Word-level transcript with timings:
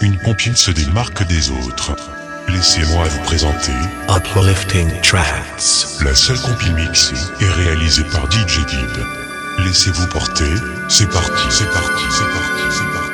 Une 0.00 0.16
compile 0.18 0.56
se 0.56 0.70
démarque 0.70 1.26
des 1.26 1.50
autres. 1.50 1.96
Laissez-moi 2.48 3.08
vous 3.08 3.22
présenter 3.22 3.72
Uplifting 4.08 4.88
Trance. 5.02 5.98
la 6.04 6.14
seule 6.14 6.38
compile 6.38 6.74
mixée 6.74 7.16
et 7.40 7.48
réalisée 7.48 8.04
par 8.12 8.30
DJ 8.30 8.64
Dib. 8.66 9.04
Laissez-vous 9.58 10.06
porter, 10.08 10.54
c'est 10.88 11.10
parti, 11.10 11.42
c'est 11.50 11.70
parti, 11.72 12.04
c'est 12.10 12.24
parti, 12.24 12.62
c'est 12.70 12.92
parti. 12.92 13.07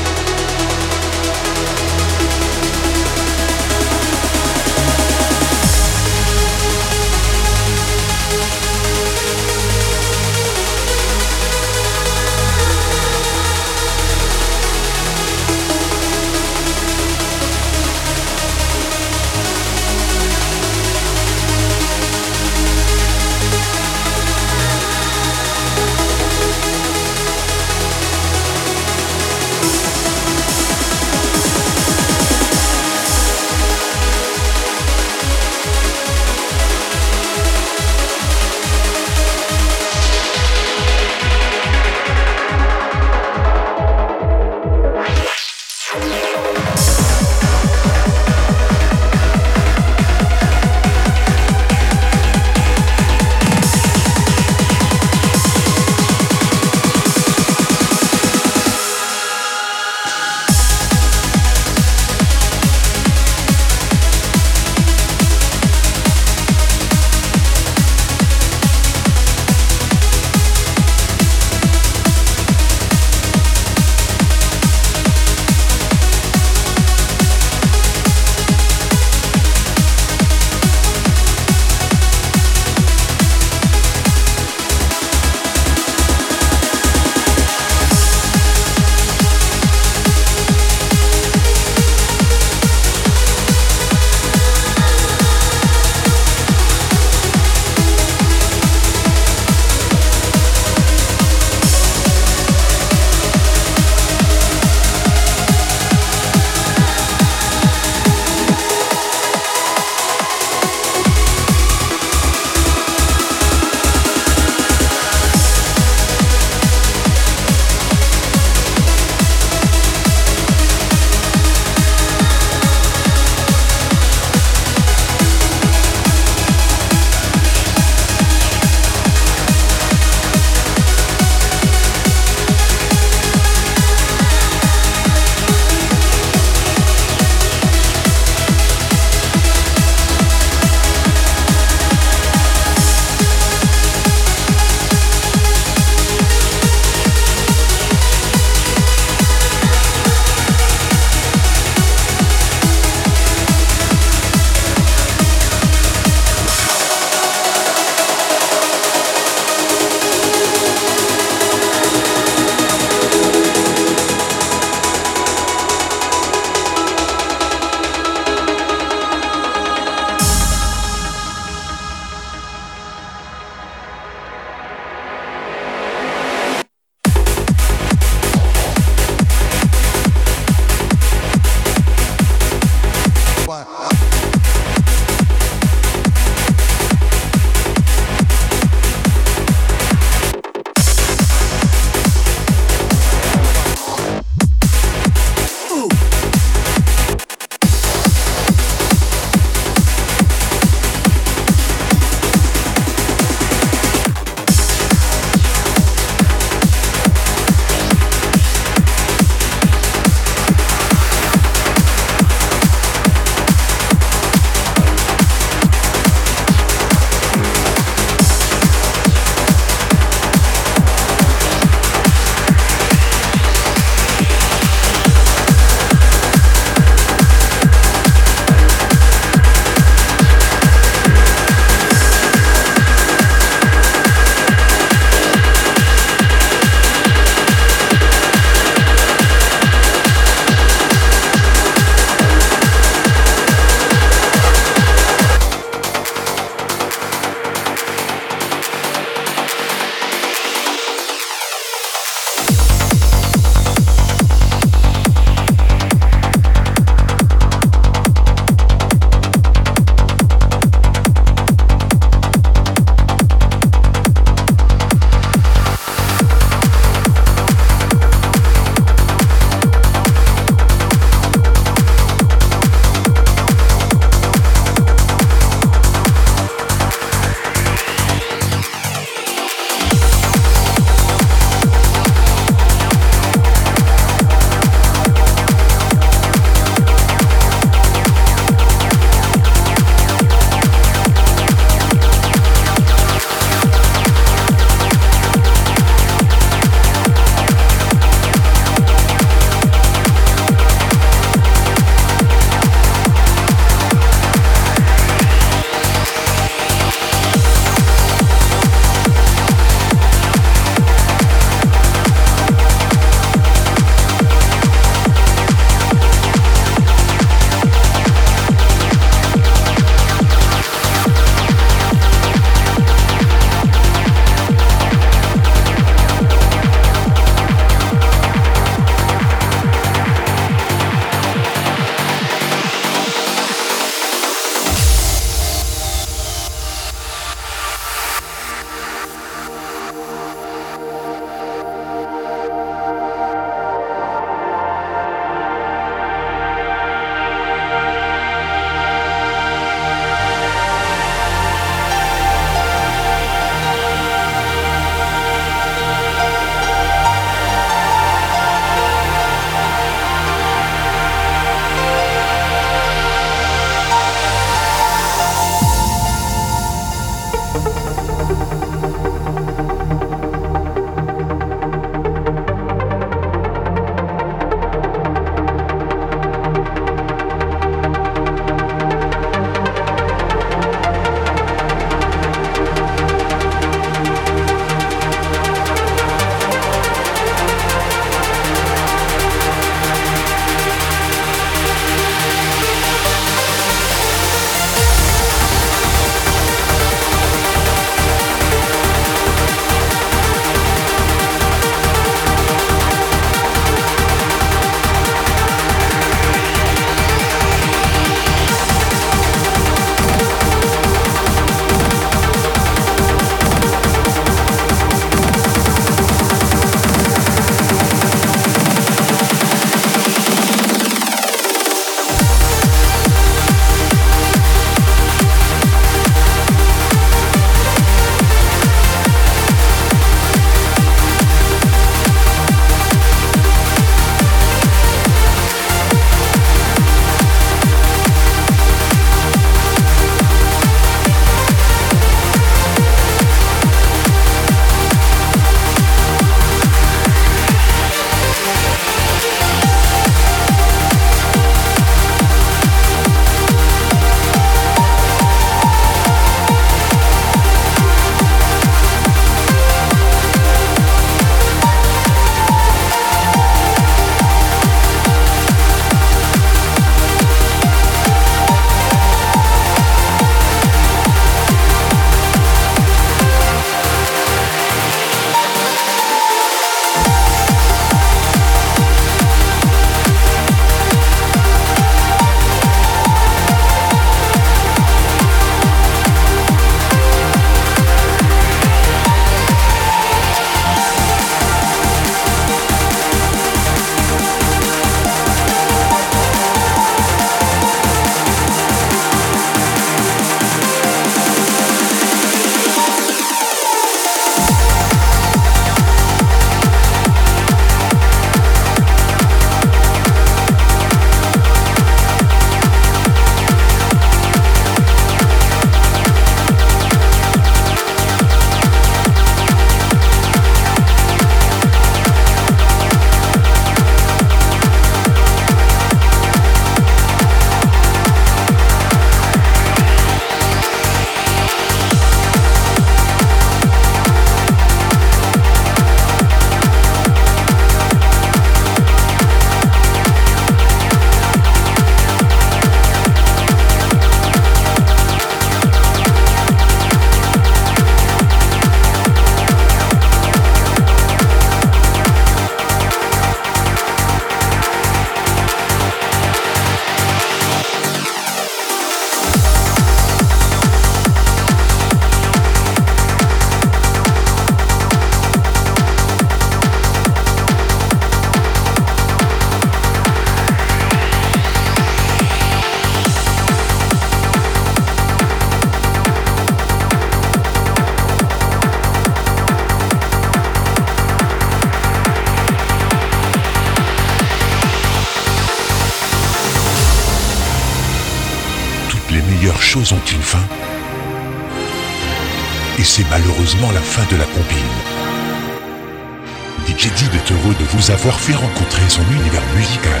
Avoir 598.08 598.20
fait 598.20 598.34
rencontrer 598.34 598.88
son 598.88 599.02
univers 599.02 599.42
musical. 599.54 600.00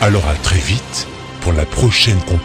Alors 0.00 0.26
à 0.28 0.34
très 0.34 0.58
vite 0.58 1.06
pour 1.40 1.52
la 1.52 1.64
prochaine 1.64 2.18
compile. 2.22 2.43